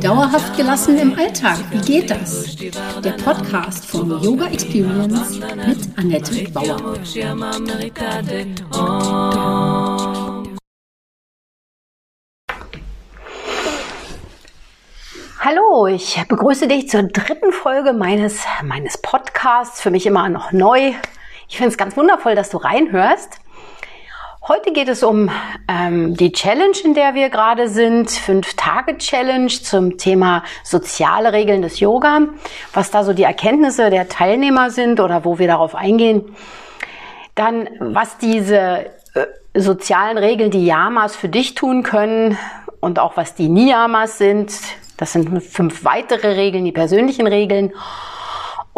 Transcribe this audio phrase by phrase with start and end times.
[0.00, 2.56] Dauerhaft gelassen im Alltag, wie geht das?
[2.56, 6.94] Der Podcast von Yoga Experience mit Annette Bauer.
[15.40, 19.82] Hallo, ich begrüße dich zur dritten Folge meines, meines Podcasts.
[19.82, 20.94] Für mich immer noch neu.
[21.46, 23.40] Ich finde es ganz wundervoll, dass du reinhörst.
[24.48, 25.28] Heute geht es um
[25.68, 32.20] ähm, die Challenge, in der wir gerade sind, Fünf-Tage-Challenge zum Thema soziale Regeln des Yoga,
[32.72, 36.34] was da so die Erkenntnisse der Teilnehmer sind oder wo wir darauf eingehen.
[37.34, 42.38] Dann, was diese äh, sozialen Regeln, die Yamas für dich tun können
[42.80, 44.54] und auch was die Niyamas sind.
[44.96, 47.74] Das sind fünf weitere Regeln, die persönlichen Regeln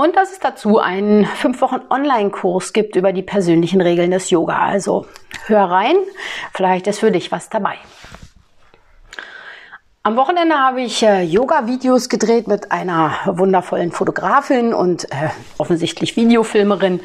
[0.01, 4.59] und dass es dazu einen fünf Wochen Online-Kurs gibt über die persönlichen Regeln des Yoga.
[4.59, 5.05] Also
[5.45, 5.95] hör rein,
[6.55, 7.75] vielleicht ist für dich was dabei.
[10.03, 17.01] Am Wochenende habe ich äh, Yoga-Videos gedreht mit einer wundervollen Fotografin und äh, offensichtlich Videofilmerin.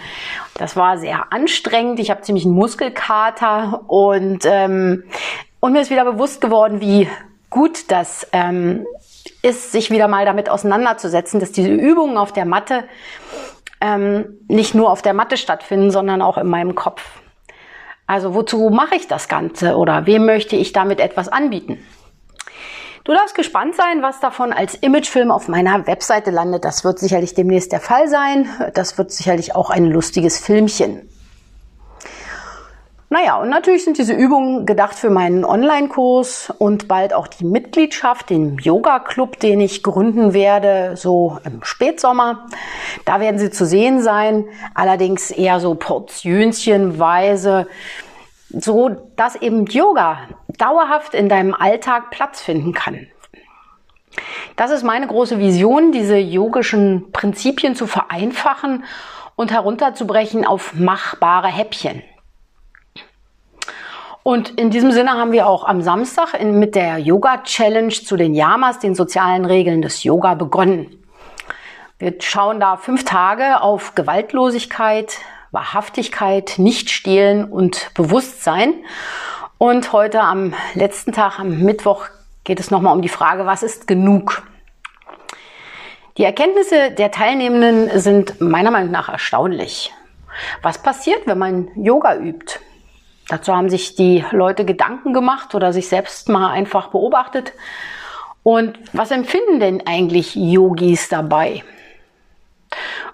[0.58, 2.00] Das war sehr anstrengend.
[2.00, 5.04] Ich habe ziemlich einen Muskelkater und, ähm,
[5.60, 7.10] und mir ist wieder bewusst geworden, wie
[7.50, 8.86] gut das ähm,
[9.46, 12.84] ist, sich wieder mal damit auseinanderzusetzen, dass diese Übungen auf der Matte
[13.80, 17.04] ähm, nicht nur auf der Matte stattfinden, sondern auch in meinem Kopf.
[18.08, 21.80] Also wozu mache ich das Ganze oder wem möchte ich damit etwas anbieten?
[23.04, 26.66] Du darfst gespannt sein, was davon als Imagefilm auf meiner Webseite landet.
[26.66, 28.50] Das wird sicherlich demnächst der Fall sein.
[28.74, 31.08] Das wird sicherlich auch ein lustiges Filmchen.
[33.16, 38.30] Naja, und natürlich sind diese Übungen gedacht für meinen Online-Kurs und bald auch die Mitgliedschaft,
[38.30, 42.48] den Yoga-Club, den ich gründen werde, so im Spätsommer.
[43.06, 47.68] Da werden sie zu sehen sein, allerdings eher so portionchenweise,
[48.50, 50.18] so dass eben Yoga
[50.58, 53.08] dauerhaft in deinem Alltag Platz finden kann.
[54.58, 58.84] Das ist meine große Vision, diese yogischen Prinzipien zu vereinfachen
[59.38, 62.04] und herunterzubrechen auf machbare Häppchen.
[64.28, 68.18] Und in diesem Sinne haben wir auch am Samstag in, mit der Yoga Challenge zu
[68.18, 70.98] den Yamas, den sozialen Regeln des Yoga, begonnen.
[72.00, 75.20] Wir schauen da fünf Tage auf Gewaltlosigkeit,
[75.52, 78.74] Wahrhaftigkeit, Nichtstehlen und Bewusstsein.
[79.60, 82.08] Und heute am letzten Tag, am Mittwoch,
[82.46, 84.42] geht es nochmal um die Frage, was ist genug?
[86.18, 89.94] Die Erkenntnisse der Teilnehmenden sind meiner Meinung nach erstaunlich.
[90.64, 92.60] Was passiert, wenn man Yoga übt?
[93.28, 97.54] Dazu haben sich die Leute Gedanken gemacht oder sich selbst mal einfach beobachtet.
[98.44, 101.64] Und was empfinden denn eigentlich Yogis dabei?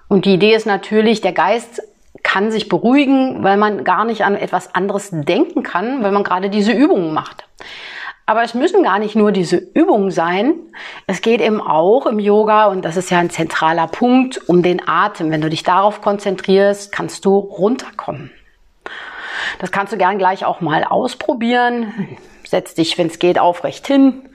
[0.09, 1.81] Und die Idee ist natürlich, der Geist
[2.23, 6.49] kann sich beruhigen, weil man gar nicht an etwas anderes denken kann, weil man gerade
[6.49, 7.45] diese Übungen macht.
[8.25, 10.55] Aber es müssen gar nicht nur diese Übungen sein.
[11.07, 14.87] Es geht eben auch im Yoga, und das ist ja ein zentraler Punkt, um den
[14.87, 15.31] Atem.
[15.31, 18.31] Wenn du dich darauf konzentrierst, kannst du runterkommen.
[19.61, 22.17] Das kannst du gern gleich auch mal ausprobieren.
[22.43, 24.27] Setz dich, wenn es geht, aufrecht hin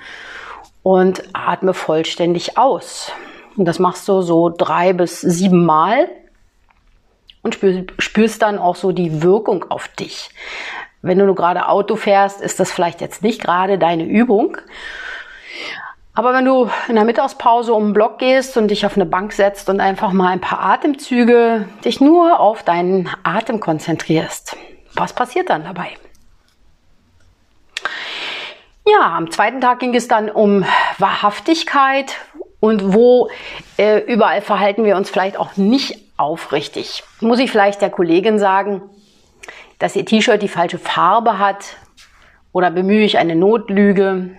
[0.84, 3.10] und atme vollständig aus.
[3.56, 6.09] Und das machst du so drei bis sieben Mal
[7.42, 7.59] und
[7.98, 10.31] spürst dann auch so die Wirkung auf dich.
[11.03, 14.56] Wenn du nur gerade Auto fährst, ist das vielleicht jetzt nicht gerade deine Übung.
[16.15, 19.32] Aber wenn du in der Mittagspause um den Block gehst und dich auf eine Bank
[19.32, 24.56] setzt und einfach mal ein paar Atemzüge dich nur auf deinen Atem konzentrierst,
[24.96, 25.96] was passiert dann dabei?
[28.88, 30.64] Ja, am zweiten Tag ging es dann um
[30.98, 32.16] Wahrhaftigkeit
[32.60, 33.28] und wo
[33.78, 37.02] äh, überall verhalten wir uns vielleicht auch nicht aufrichtig.
[37.20, 38.82] Muss ich vielleicht der Kollegin sagen,
[39.80, 41.76] dass ihr T-Shirt die falsche Farbe hat
[42.52, 44.30] oder bemühe ich eine Notlüge?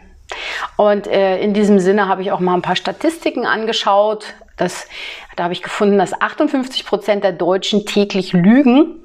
[0.77, 4.33] Und äh, in diesem Sinne habe ich auch mal ein paar Statistiken angeschaut.
[4.55, 4.87] Das,
[5.35, 9.03] da habe ich gefunden, dass 58 Prozent der Deutschen täglich lügen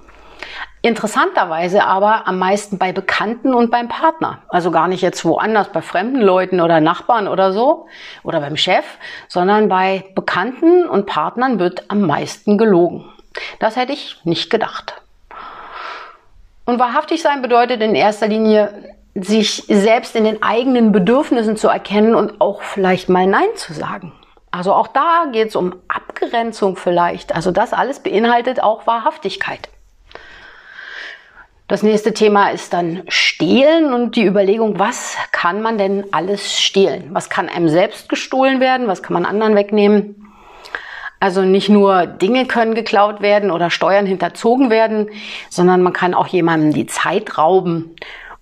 [0.85, 4.43] Interessanterweise aber am meisten bei Bekannten und beim Partner.
[4.49, 7.87] Also gar nicht jetzt woanders, bei fremden Leuten oder Nachbarn oder so
[8.25, 8.85] oder beim Chef,
[9.29, 13.05] sondern bei Bekannten und Partnern wird am meisten gelogen.
[13.61, 15.01] Das hätte ich nicht gedacht.
[16.65, 22.17] Und wahrhaftig sein bedeutet in erster Linie, sich selbst in den eigenen Bedürfnissen zu erkennen
[22.17, 24.13] und auch vielleicht mal Nein zu sagen.
[24.51, 27.35] Also auch da geht es um Abgrenzung vielleicht.
[27.37, 29.69] Also das alles beinhaltet auch Wahrhaftigkeit.
[31.73, 37.09] Das nächste Thema ist dann Stehlen und die Überlegung, was kann man denn alles stehlen?
[37.15, 38.89] Was kann einem selbst gestohlen werden?
[38.89, 40.31] Was kann man anderen wegnehmen?
[41.19, 45.09] Also nicht nur Dinge können geklaut werden oder Steuern hinterzogen werden,
[45.49, 47.97] sondern man kann auch jemandem die Zeit rauben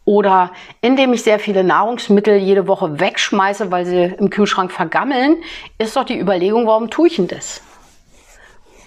[0.04, 0.50] oder
[0.80, 5.36] indem ich sehr viele Nahrungsmittel jede Woche wegschmeiße, weil sie im Kühlschrank vergammeln,
[5.78, 7.62] ist doch die Überlegung, warum tue ich denn das?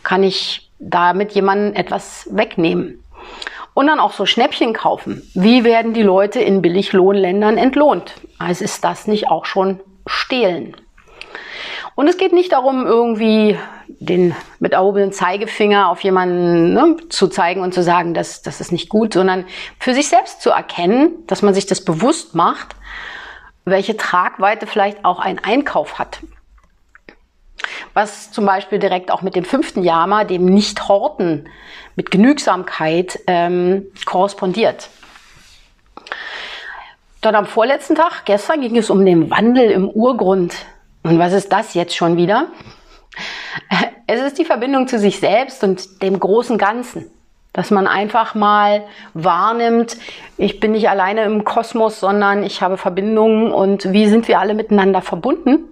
[0.03, 2.99] Kann ich damit jemanden etwas wegnehmen?
[3.73, 5.29] Und dann auch so Schnäppchen kaufen.
[5.33, 8.13] Wie werden die Leute in Billiglohnländern entlohnt?
[8.37, 10.75] Also ist das nicht auch schon Stehlen?
[11.95, 17.61] Und es geht nicht darum, irgendwie den mit erhobenen Zeigefinger auf jemanden ne, zu zeigen
[17.61, 19.45] und zu sagen, das, das ist nicht gut, sondern
[19.79, 22.75] für sich selbst zu erkennen, dass man sich das bewusst macht,
[23.65, 26.21] welche Tragweite vielleicht auch ein Einkauf hat.
[27.93, 31.47] Was zum Beispiel direkt auch mit dem fünften Yama, dem Nicht-Horten,
[31.95, 34.89] mit Genügsamkeit ähm, korrespondiert.
[37.21, 40.55] Dann am vorletzten Tag, gestern, ging es um den Wandel im Urgrund.
[41.03, 42.47] Und was ist das jetzt schon wieder?
[44.07, 47.09] Es ist die Verbindung zu sich selbst und dem großen Ganzen.
[47.53, 49.95] Dass man einfach mal wahrnimmt,
[50.37, 54.55] ich bin nicht alleine im Kosmos, sondern ich habe Verbindungen und wie sind wir alle
[54.55, 55.69] miteinander verbunden?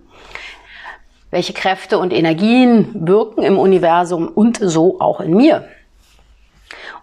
[1.31, 5.65] Welche Kräfte und Energien wirken im Universum und so auch in mir?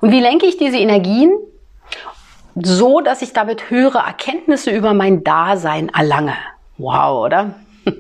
[0.01, 1.33] Und wie lenke ich diese Energien
[2.55, 6.35] so, dass ich damit höhere Erkenntnisse über mein Dasein erlange?
[6.77, 7.55] Wow, oder?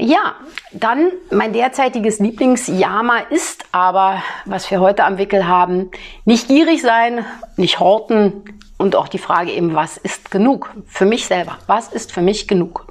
[0.00, 0.36] Ja,
[0.70, 5.90] dann mein derzeitiges Lieblingsyama ist aber, was wir heute am Wickel haben,
[6.24, 7.24] nicht gierig sein,
[7.56, 8.44] nicht horten
[8.76, 11.58] und auch die Frage eben, was ist genug für mich selber?
[11.66, 12.86] Was ist für mich genug?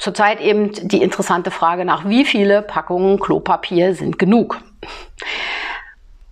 [0.00, 4.58] Zurzeit eben die interessante Frage nach, wie viele Packungen Klopapier sind genug?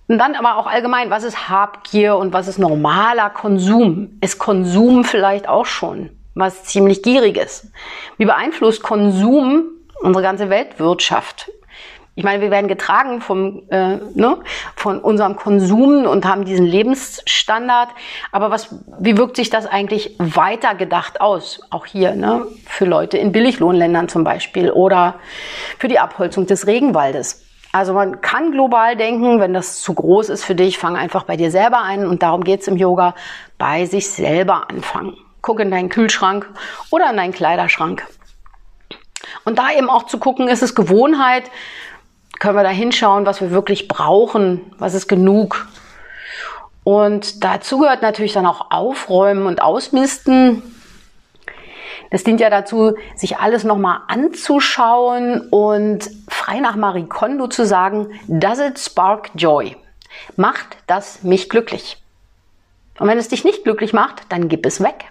[0.09, 4.19] Und dann aber auch allgemein, was ist Habgier und was ist normaler Konsum?
[4.21, 7.67] Ist Konsum vielleicht auch schon was ziemlich gierig ist.
[8.17, 9.65] Wie beeinflusst Konsum
[10.01, 11.51] unsere ganze Weltwirtschaft?
[12.19, 14.39] Ich meine, wir werden getragen vom, äh, ne,
[14.75, 17.91] von unserem Konsum und haben diesen Lebensstandard.
[18.33, 21.61] Aber was, wie wirkt sich das eigentlich weiter gedacht aus?
[21.71, 25.15] Auch hier, ne, für Leute in Billiglohnländern zum Beispiel oder
[25.79, 27.45] für die Abholzung des Regenwaldes.
[27.71, 31.37] Also man kann global denken, wenn das zu groß ist für dich, fang einfach bei
[31.37, 32.05] dir selber ein.
[32.05, 33.15] Und darum geht's im Yoga,
[33.59, 36.51] bei sich selber anfangen guck in deinen Kühlschrank
[36.91, 38.05] oder in deinen Kleiderschrank.
[39.45, 41.45] Und da eben auch zu gucken, ist es Gewohnheit,
[42.39, 45.67] können wir da hinschauen, was wir wirklich brauchen, was ist genug.
[46.85, 50.63] Und dazu gehört natürlich dann auch Aufräumen und Ausmisten.
[52.11, 58.19] Das dient ja dazu, sich alles nochmal anzuschauen und frei nach Marie Kondo zu sagen,
[58.27, 59.77] does it spark joy?
[60.37, 62.03] Macht das mich glücklich?
[62.99, 65.05] Und wenn es dich nicht glücklich macht, dann gib es weg.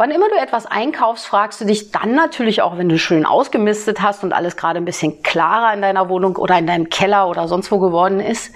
[0.00, 4.00] Wann immer du etwas einkaufst, fragst du dich dann natürlich auch, wenn du schön ausgemistet
[4.00, 7.48] hast und alles gerade ein bisschen klarer in deiner Wohnung oder in deinem Keller oder
[7.48, 8.50] sonst wo geworden ist,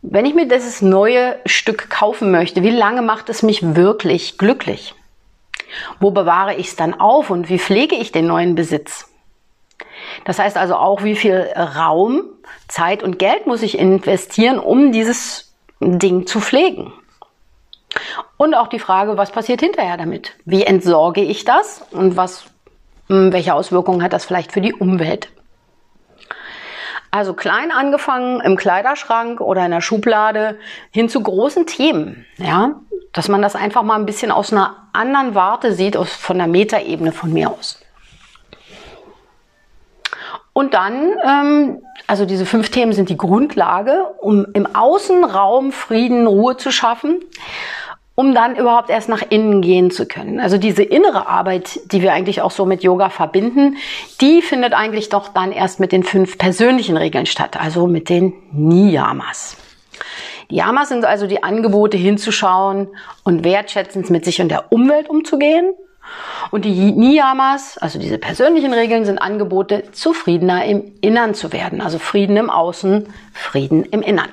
[0.00, 4.94] wenn ich mir dieses neue Stück kaufen möchte, wie lange macht es mich wirklich glücklich?
[6.00, 9.12] Wo bewahre ich es dann auf und wie pflege ich den neuen Besitz?
[10.24, 12.22] Das heißt also auch, wie viel Raum,
[12.66, 16.94] Zeit und Geld muss ich investieren, um dieses Ding zu pflegen?
[18.36, 20.32] Und auch die Frage, was passiert hinterher damit?
[20.44, 22.44] Wie entsorge ich das und was,
[23.08, 25.28] hm, welche Auswirkungen hat das vielleicht für die Umwelt?
[27.10, 30.58] Also klein angefangen im Kleiderschrank oder in der Schublade
[30.90, 32.74] hin zu großen Themen, ja,
[33.12, 36.46] dass man das einfach mal ein bisschen aus einer anderen Warte sieht, aus, von der
[36.46, 37.80] Metaebene von mir aus.
[40.52, 46.56] Und dann, ähm, also diese fünf Themen sind die Grundlage, um im Außenraum Frieden, Ruhe
[46.58, 47.20] zu schaffen
[48.16, 50.40] um dann überhaupt erst nach innen gehen zu können.
[50.40, 53.76] Also diese innere Arbeit, die wir eigentlich auch so mit Yoga verbinden,
[54.20, 58.32] die findet eigentlich doch dann erst mit den fünf persönlichen Regeln statt, also mit den
[58.52, 59.58] Niyamas.
[60.50, 62.88] Die Yamas sind also die Angebote hinzuschauen
[63.22, 65.74] und wertschätzend mit sich und der Umwelt umzugehen.
[66.52, 71.80] Und die Niyamas, also diese persönlichen Regeln, sind Angebote, zufriedener im Innern zu werden.
[71.80, 74.28] Also Frieden im Außen, Frieden im Innern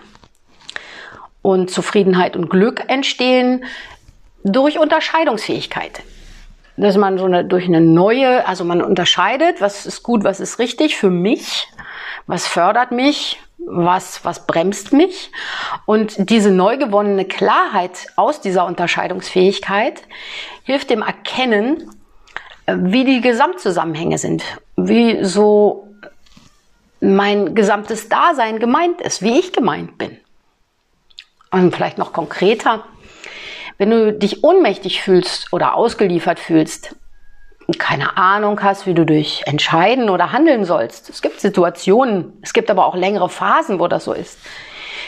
[1.43, 3.63] und Zufriedenheit und Glück entstehen
[4.43, 6.01] durch Unterscheidungsfähigkeit.
[6.75, 10.57] Dass man so eine, durch eine neue, also man unterscheidet, was ist gut, was ist
[10.57, 11.67] richtig für mich,
[12.25, 15.31] was fördert mich, was, was bremst mich.
[15.85, 20.01] Und diese neu gewonnene Klarheit aus dieser Unterscheidungsfähigkeit
[20.63, 21.91] hilft dem Erkennen,
[22.65, 24.43] wie die Gesamtzusammenhänge sind,
[24.77, 25.89] wie so
[27.01, 30.17] mein gesamtes Dasein gemeint ist, wie ich gemeint bin.
[31.53, 32.83] Und vielleicht noch konkreter,
[33.77, 36.95] wenn du dich ohnmächtig fühlst oder ausgeliefert fühlst
[37.67, 41.12] und keine Ahnung hast, wie du dich entscheiden oder handeln sollst.
[41.12, 44.39] Es gibt Situationen, es gibt aber auch längere Phasen, wo das so ist.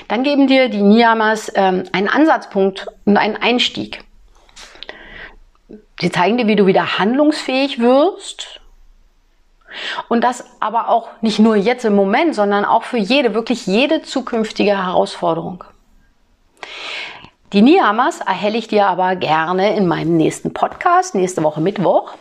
[0.08, 4.04] dann geben dir die Niyamas ähm, einen Ansatzpunkt und einen Einstieg.
[6.00, 8.62] Sie zeigen dir, wie du wieder handlungsfähig wirst.
[10.10, 14.04] Und das aber auch nicht nur jetzt im Moment, sondern auch für jede, wirklich jede
[14.04, 15.64] zukünftige Herausforderung.
[17.56, 22.16] Die Niyamas erhelle ich dir aber gerne in meinem nächsten Podcast, nächste Woche Mittwoch.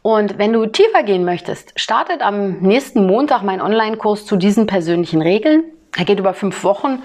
[0.00, 5.20] Und wenn du tiefer gehen möchtest, startet am nächsten Montag mein Online-Kurs zu diesen persönlichen
[5.20, 5.64] Regeln.
[5.94, 7.02] Er geht über fünf Wochen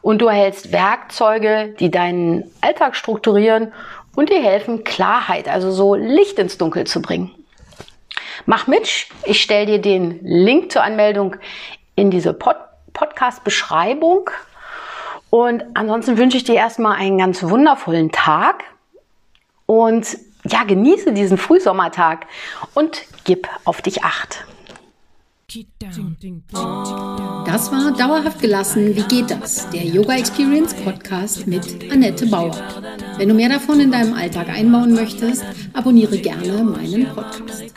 [0.00, 3.74] und du erhältst Werkzeuge, die deinen Alltag strukturieren
[4.16, 7.32] und dir helfen, Klarheit, also so Licht ins Dunkel zu bringen.
[8.46, 11.36] Mach mit, ich stelle dir den Link zur Anmeldung
[11.96, 12.56] in diese Pod
[12.94, 14.30] Podcast-Beschreibung.
[15.34, 18.62] Und ansonsten wünsche ich dir erstmal einen ganz wundervollen Tag
[19.66, 22.28] und ja, genieße diesen Frühsommertag
[22.74, 24.44] und gib auf dich acht.
[27.46, 28.94] Das war Dauerhaft gelassen.
[28.94, 29.68] Wie geht das?
[29.70, 32.56] Der Yoga Experience Podcast mit Annette Bauer.
[33.16, 37.74] Wenn du mehr davon in deinem Alltag einbauen möchtest, abonniere gerne meinen Podcast.